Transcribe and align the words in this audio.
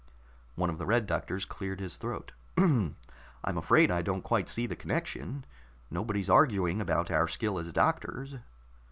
One 0.55 0.71
of 0.71 0.79
the 0.79 0.87
Red 0.87 1.05
Doctors 1.05 1.45
cleared 1.45 1.79
his 1.79 1.97
throat. 1.97 2.31
"I'm 2.57 2.95
afraid 3.43 3.91
I 3.91 4.01
don't 4.01 4.23
quite 4.23 4.49
see 4.49 4.65
the 4.65 4.75
connection. 4.75 5.45
Nobody 5.91 6.21
is 6.21 6.27
arguing 6.27 6.81
about 6.81 7.11
our 7.11 7.27
skill 7.27 7.59
as 7.59 7.71
doctors." 7.71 8.37